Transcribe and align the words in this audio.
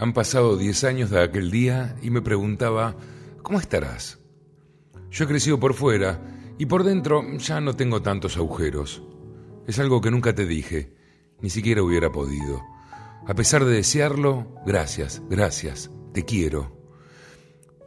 Han 0.00 0.14
pasado 0.14 0.56
diez 0.56 0.82
años 0.84 1.10
de 1.10 1.22
aquel 1.22 1.50
día 1.50 1.94
y 2.00 2.08
me 2.08 2.22
preguntaba, 2.22 2.96
¿cómo 3.42 3.60
estarás? 3.60 4.18
Yo 5.10 5.24
he 5.24 5.28
crecido 5.28 5.60
por 5.60 5.74
fuera 5.74 6.54
y 6.56 6.64
por 6.64 6.84
dentro 6.84 7.22
ya 7.36 7.60
no 7.60 7.76
tengo 7.76 8.00
tantos 8.00 8.38
agujeros. 8.38 9.02
Es 9.66 9.78
algo 9.78 10.00
que 10.00 10.10
nunca 10.10 10.34
te 10.34 10.46
dije, 10.46 10.96
ni 11.42 11.50
siquiera 11.50 11.82
hubiera 11.82 12.10
podido. 12.10 12.62
A 13.26 13.34
pesar 13.34 13.66
de 13.66 13.74
desearlo, 13.74 14.54
gracias, 14.64 15.20
gracias, 15.28 15.90
te 16.14 16.24
quiero. 16.24 16.74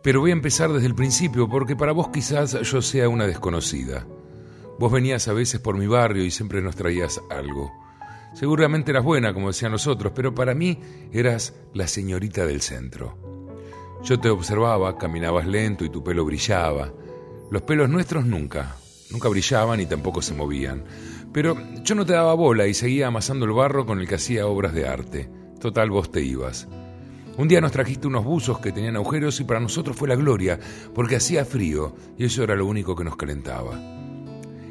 Pero 0.04 0.20
voy 0.20 0.30
a 0.30 0.34
empezar 0.34 0.72
desde 0.72 0.86
el 0.86 0.94
principio 0.94 1.50
porque 1.50 1.76
para 1.76 1.94
vos 1.94 2.10
quizás 2.10 2.62
yo 2.62 2.84
sea 2.84 3.10
una 3.10 3.26
desconocida. 3.26 4.06
Vos 4.78 4.92
venías 4.92 5.28
a 5.30 5.34
veces 5.34 5.60
por 5.60 5.80
mi 5.80 5.88
barrio 5.88 6.24
y 6.24 6.30
siempre 6.30 6.62
nos 6.62 6.76
traías 6.76 7.20
algo. 7.32 7.72
Seguramente 8.34 8.92
eras 8.92 9.04
buena, 9.04 9.34
como 9.34 9.48
decían 9.48 9.72
nosotros, 9.72 10.14
pero 10.16 10.34
para 10.34 10.56
mí 10.56 10.80
eras 11.12 11.54
la 11.74 11.88
señorita 11.88 12.46
del 12.46 12.62
centro. 12.62 13.18
Yo 14.04 14.20
te 14.20 14.30
observaba, 14.30 14.98
caminabas 14.98 15.48
lento 15.48 15.86
y 15.86 15.90
tu 15.90 16.04
pelo 16.04 16.26
brillaba. 16.26 16.92
Los 17.52 17.62
pelos 17.62 17.90
nuestros 17.90 18.26
nunca, 18.26 18.76
nunca 19.12 19.30
brillaban 19.30 19.80
y 19.80 19.86
tampoco 19.86 20.22
se 20.22 20.34
movían. 20.34 20.84
Pero 21.32 21.56
yo 21.84 21.96
no 21.96 22.06
te 22.06 22.14
daba 22.14 22.34
bola 22.34 22.68
y 22.68 22.74
seguía 22.74 23.08
amasando 23.08 23.46
el 23.46 23.54
barro 23.54 23.86
con 23.86 24.00
el 24.00 24.08
que 24.08 24.16
hacía 24.16 24.48
obras 24.48 24.74
de 24.74 24.88
arte. 24.88 25.30
Total, 25.60 25.90
vos 25.90 26.12
te 26.12 26.22
ibas. 26.22 26.68
Un 27.38 27.48
día 27.48 27.62
nos 27.62 27.72
trajiste 27.72 28.08
unos 28.08 28.26
buzos 28.26 28.60
que 28.60 28.72
tenían 28.72 28.96
agujeros 28.96 29.40
y 29.40 29.44
para 29.44 29.60
nosotros 29.60 29.96
fue 29.96 30.08
la 30.08 30.16
gloria, 30.16 30.60
porque 30.94 31.16
hacía 31.16 31.46
frío 31.46 31.96
y 32.18 32.26
eso 32.26 32.44
era 32.44 32.56
lo 32.56 32.66
único 32.66 32.96
que 32.96 33.04
nos 33.04 33.16
calentaba. 33.16 33.80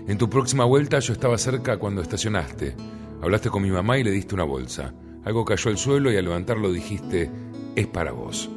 En 0.07 0.19
tu 0.19 0.29
próxima 0.29 0.65
vuelta 0.65 0.99
yo 0.99 1.13
estaba 1.13 1.39
cerca 1.39 1.79
cuando 1.79 2.03
estacionaste. 2.03 2.77
Hablaste 3.23 3.51
con 3.51 3.63
mi 3.63 3.71
mamá 3.71 3.99
y 3.99 4.03
le 4.03 4.11
diste 4.11 4.35
una 4.35 4.43
bolsa. 4.43 4.93
Algo 5.25 5.45
cayó 5.45 5.71
al 5.71 5.79
suelo 5.79 6.11
y 6.11 6.17
al 6.17 6.25
levantarlo 6.25 6.73
dijiste, 6.73 7.31
es 7.77 7.87
para 7.87 8.11
vos. 8.11 8.51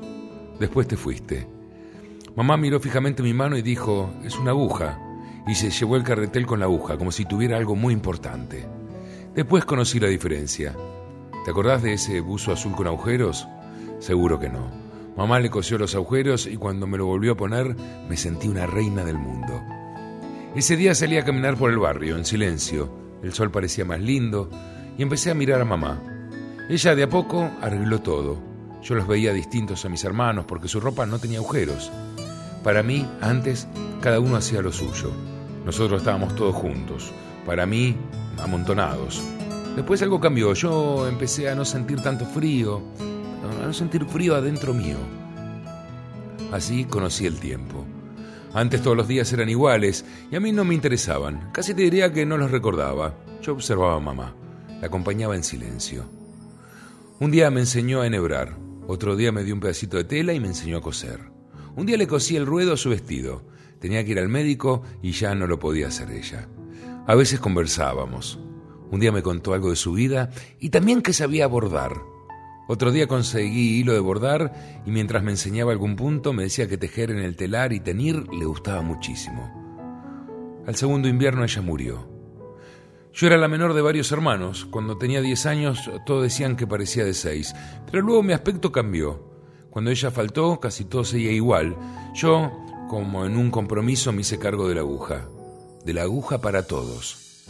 Después 0.59 0.87
te 0.87 0.97
fuiste. 0.97 1.47
Mamá 2.35 2.57
miró 2.57 2.79
fijamente 2.79 3.21
mi 3.21 3.31
mano 3.31 3.57
y 3.57 3.61
dijo, 3.61 4.11
es 4.23 4.35
una 4.39 4.51
aguja. 4.51 4.99
Y 5.45 5.53
se 5.53 5.69
llevó 5.69 5.97
el 5.97 6.03
carretel 6.03 6.47
con 6.47 6.59
la 6.59 6.65
aguja, 6.65 6.97
como 6.97 7.11
si 7.11 7.25
tuviera 7.25 7.57
algo 7.57 7.75
muy 7.75 7.93
importante. 7.93 8.65
Después 9.35 9.65
conocí 9.65 9.99
la 9.99 10.07
diferencia. 10.07 10.75
¿Te 11.43 11.51
acordás 11.51 11.83
de 11.83 11.93
ese 11.93 12.19
buzo 12.19 12.51
azul 12.51 12.75
con 12.75 12.87
agujeros? 12.87 13.47
Seguro 13.99 14.39
que 14.39 14.49
no. 14.49 14.71
Mamá 15.15 15.39
le 15.39 15.51
cosió 15.51 15.77
los 15.77 15.93
agujeros 15.93 16.47
y 16.47 16.57
cuando 16.57 16.87
me 16.87 16.97
lo 16.97 17.05
volvió 17.05 17.33
a 17.33 17.37
poner 17.37 17.75
me 18.09 18.17
sentí 18.17 18.47
una 18.47 18.65
reina 18.65 19.05
del 19.05 19.19
mundo. 19.19 19.61
Ese 20.55 20.75
día 20.75 20.95
salí 20.95 21.17
a 21.17 21.23
caminar 21.23 21.55
por 21.55 21.69
el 21.69 21.77
barrio, 21.77 22.17
en 22.17 22.25
silencio, 22.25 23.04
el 23.25 23.33
sol 23.33 23.49
parecía 23.49 23.85
más 23.85 23.99
lindo 23.99 24.51
y 24.97 25.01
empecé 25.01 25.31
a 25.31 25.33
mirar 25.33 25.59
a 25.59 25.65
mamá. 25.65 25.99
Ella 26.69 26.95
de 26.95 27.03
a 27.03 27.09
poco 27.09 27.49
arregló 27.59 27.99
todo. 27.99 28.37
Yo 28.83 28.93
los 28.93 29.07
veía 29.07 29.33
distintos 29.33 29.83
a 29.83 29.89
mis 29.89 30.03
hermanos 30.03 30.45
porque 30.47 30.67
su 30.67 30.79
ropa 30.79 31.07
no 31.07 31.17
tenía 31.17 31.39
agujeros. 31.39 31.91
Para 32.63 32.83
mí, 32.83 33.07
antes, 33.21 33.67
cada 33.99 34.19
uno 34.19 34.35
hacía 34.35 34.61
lo 34.61 34.71
suyo. 34.71 35.11
Nosotros 35.65 36.01
estábamos 36.01 36.35
todos 36.35 36.53
juntos. 36.53 37.11
Para 37.47 37.65
mí, 37.65 37.97
amontonados. 38.37 39.23
Después 39.75 40.03
algo 40.03 40.19
cambió. 40.19 40.53
Yo 40.53 41.07
empecé 41.07 41.49
a 41.49 41.55
no 41.55 41.65
sentir 41.65 42.01
tanto 42.01 42.27
frío, 42.27 42.79
a 43.61 43.65
no 43.65 43.73
sentir 43.73 44.05
frío 44.05 44.35
adentro 44.35 44.71
mío. 44.71 44.97
Así 46.51 46.85
conocí 46.85 47.25
el 47.25 47.39
tiempo. 47.39 47.85
Antes 48.55 48.81
todos 48.81 48.95
los 48.95 49.09
días 49.09 49.33
eran 49.33 49.49
iguales 49.49 50.05
y 50.31 50.35
a 50.37 50.39
mí 50.39 50.53
no 50.53 50.63
me 50.63 50.73
interesaban. 50.73 51.51
Casi 51.51 51.73
te 51.73 51.81
diría 51.81 52.13
que 52.13 52.25
no 52.25 52.37
los 52.37 52.51
recordaba. 52.51 53.13
Yo 53.41 53.51
observaba 53.51 53.97
a 53.97 53.99
mamá. 53.99 54.33
La 54.79 54.87
acompañaba 54.87 55.35
en 55.35 55.43
silencio. 55.43 56.05
Un 57.19 57.31
día 57.31 57.51
me 57.51 57.59
enseñó 57.59 57.99
a 57.99 58.07
enhebrar. 58.07 58.55
Otro 58.87 59.17
día 59.17 59.33
me 59.33 59.43
dio 59.43 59.53
un 59.53 59.59
pedacito 59.59 59.97
de 59.97 60.05
tela 60.05 60.31
y 60.31 60.39
me 60.39 60.47
enseñó 60.47 60.77
a 60.77 60.81
coser. 60.81 61.19
Un 61.75 61.85
día 61.85 61.97
le 61.97 62.07
cosí 62.07 62.37
el 62.37 62.45
ruedo 62.45 62.71
a 62.71 62.77
su 62.77 62.91
vestido. 62.91 63.43
Tenía 63.81 64.05
que 64.05 64.11
ir 64.11 64.19
al 64.19 64.29
médico 64.29 64.83
y 65.01 65.11
ya 65.11 65.35
no 65.35 65.47
lo 65.47 65.59
podía 65.59 65.89
hacer 65.89 66.09
ella. 66.11 66.47
A 67.07 67.13
veces 67.13 67.41
conversábamos. 67.41 68.39
Un 68.89 69.01
día 69.01 69.11
me 69.11 69.21
contó 69.21 69.53
algo 69.53 69.69
de 69.69 69.75
su 69.75 69.91
vida 69.91 70.29
y 70.61 70.69
también 70.69 71.01
que 71.01 71.11
sabía 71.11 71.47
bordar. 71.47 71.97
Otro 72.67 72.91
día 72.91 73.07
conseguí 73.07 73.79
hilo 73.79 73.93
de 73.93 73.99
bordar 73.99 74.81
y 74.85 74.91
mientras 74.91 75.23
me 75.23 75.31
enseñaba 75.31 75.71
algún 75.71 75.95
punto 75.95 76.33
me 76.33 76.43
decía 76.43 76.67
que 76.67 76.77
tejer 76.77 77.11
en 77.11 77.19
el 77.19 77.35
telar 77.35 77.73
y 77.73 77.79
tenir 77.79 78.27
le 78.33 78.45
gustaba 78.45 78.81
muchísimo. 78.81 79.65
Al 80.65 80.75
segundo 80.75 81.07
invierno 81.07 81.43
ella 81.43 81.61
murió. 81.61 82.09
Yo 83.13 83.27
era 83.27 83.37
la 83.37 83.47
menor 83.47 83.73
de 83.75 83.81
varios 83.81 84.11
hermanos. 84.11 84.65
Cuando 84.65 84.97
tenía 84.97 85.21
10 85.21 85.45
años 85.45 85.91
todos 86.05 86.23
decían 86.23 86.55
que 86.55 86.67
parecía 86.67 87.05
de 87.05 87.13
6, 87.13 87.53
pero 87.89 88.01
luego 88.01 88.23
mi 88.23 88.33
aspecto 88.33 88.71
cambió. 88.71 89.35
Cuando 89.69 89.91
ella 89.91 90.09
faltó 90.09 90.59
casi 90.59 90.85
todo 90.85 91.03
seguía 91.03 91.31
igual. 91.31 91.77
Yo, 92.15 92.51
como 92.89 93.25
en 93.25 93.37
un 93.37 93.51
compromiso, 93.51 94.11
me 94.11 94.21
hice 94.21 94.39
cargo 94.39 94.67
de 94.67 94.75
la 94.75 94.81
aguja. 94.81 95.29
De 95.85 95.93
la 95.93 96.01
aguja 96.01 96.41
para 96.41 96.65
todos. 96.65 97.45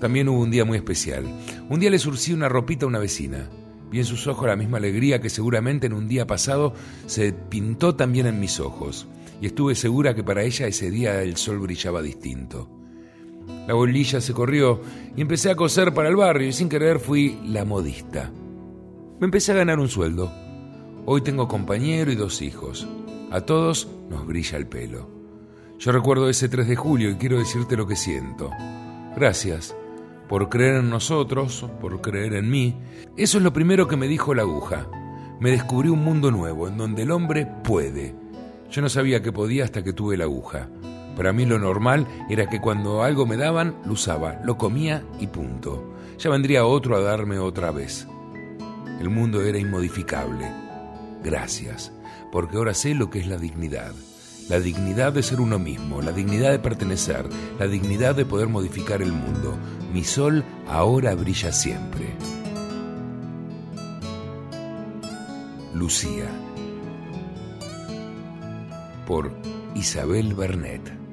También 0.00 0.28
hubo 0.28 0.40
un 0.40 0.50
día 0.50 0.64
muy 0.64 0.76
especial. 0.76 1.24
Un 1.68 1.78
día 1.78 1.90
le 1.90 1.98
surcí 1.98 2.32
una 2.32 2.48
ropita 2.48 2.84
a 2.84 2.88
una 2.88 2.98
vecina. 2.98 3.48
Vi 3.96 4.00
en 4.00 4.04
sus 4.04 4.26
ojos 4.26 4.46
la 4.46 4.56
misma 4.56 4.76
alegría 4.76 5.22
que 5.22 5.30
seguramente 5.30 5.86
en 5.86 5.94
un 5.94 6.06
día 6.06 6.26
pasado 6.26 6.74
se 7.06 7.32
pintó 7.32 7.94
también 7.94 8.26
en 8.26 8.38
mis 8.38 8.60
ojos, 8.60 9.06
y 9.40 9.46
estuve 9.46 9.74
segura 9.74 10.14
que 10.14 10.22
para 10.22 10.42
ella 10.42 10.66
ese 10.66 10.90
día 10.90 11.22
el 11.22 11.38
sol 11.38 11.60
brillaba 11.60 12.02
distinto. 12.02 12.68
La 13.66 13.72
bolilla 13.72 14.20
se 14.20 14.34
corrió 14.34 14.82
y 15.16 15.22
empecé 15.22 15.50
a 15.50 15.56
coser 15.56 15.94
para 15.94 16.10
el 16.10 16.16
barrio 16.16 16.46
y 16.46 16.52
sin 16.52 16.68
querer 16.68 17.00
fui 17.00 17.38
la 17.46 17.64
modista. 17.64 18.30
Me 19.18 19.24
empecé 19.24 19.52
a 19.52 19.56
ganar 19.56 19.78
un 19.78 19.88
sueldo. 19.88 20.30
Hoy 21.06 21.22
tengo 21.22 21.48
compañero 21.48 22.12
y 22.12 22.16
dos 22.16 22.42
hijos. 22.42 22.86
A 23.30 23.40
todos 23.40 23.88
nos 24.10 24.26
brilla 24.26 24.58
el 24.58 24.66
pelo. 24.66 25.08
Yo 25.78 25.90
recuerdo 25.90 26.28
ese 26.28 26.50
3 26.50 26.68
de 26.68 26.76
julio 26.76 27.08
y 27.08 27.14
quiero 27.14 27.38
decirte 27.38 27.78
lo 27.78 27.86
que 27.86 27.96
siento. 27.96 28.50
Gracias 29.16 29.74
por 30.28 30.48
creer 30.48 30.76
en 30.76 30.90
nosotros, 30.90 31.66
por 31.80 32.00
creer 32.00 32.34
en 32.34 32.50
mí. 32.50 32.76
Eso 33.16 33.38
es 33.38 33.44
lo 33.44 33.52
primero 33.52 33.86
que 33.86 33.96
me 33.96 34.08
dijo 34.08 34.34
la 34.34 34.42
aguja. 34.42 34.86
Me 35.40 35.50
descubrí 35.50 35.88
un 35.88 36.02
mundo 36.02 36.30
nuevo 36.30 36.68
en 36.68 36.76
donde 36.76 37.02
el 37.02 37.10
hombre 37.10 37.46
puede. 37.64 38.14
Yo 38.70 38.82
no 38.82 38.88
sabía 38.88 39.22
que 39.22 39.32
podía 39.32 39.64
hasta 39.64 39.84
que 39.84 39.92
tuve 39.92 40.16
la 40.16 40.24
aguja. 40.24 40.68
Para 41.16 41.32
mí 41.32 41.46
lo 41.46 41.58
normal 41.58 42.06
era 42.28 42.48
que 42.48 42.60
cuando 42.60 43.02
algo 43.02 43.26
me 43.26 43.36
daban, 43.36 43.76
lo 43.84 43.92
usaba, 43.92 44.40
lo 44.44 44.58
comía 44.58 45.02
y 45.20 45.28
punto. 45.28 45.94
Ya 46.18 46.30
vendría 46.30 46.66
otro 46.66 46.96
a 46.96 47.00
darme 47.00 47.38
otra 47.38 47.70
vez. 47.70 48.06
El 49.00 49.10
mundo 49.10 49.42
era 49.42 49.58
inmodificable. 49.58 50.50
Gracias, 51.22 51.92
porque 52.32 52.56
ahora 52.56 52.74
sé 52.74 52.94
lo 52.94 53.10
que 53.10 53.20
es 53.20 53.26
la 53.26 53.36
dignidad 53.36 53.92
la 54.48 54.60
dignidad 54.60 55.12
de 55.12 55.22
ser 55.22 55.40
uno 55.40 55.58
mismo, 55.58 56.00
la 56.00 56.12
dignidad 56.12 56.52
de 56.52 56.58
pertenecer, 56.58 57.28
la 57.58 57.66
dignidad 57.66 58.14
de 58.14 58.24
poder 58.24 58.48
modificar 58.48 59.02
el 59.02 59.12
mundo. 59.12 59.58
Mi 59.92 60.04
sol 60.04 60.44
ahora 60.68 61.14
brilla 61.14 61.52
siempre. 61.52 62.14
Lucía. 65.74 66.26
Por 69.06 69.32
Isabel 69.74 70.34
Bernet. 70.34 71.05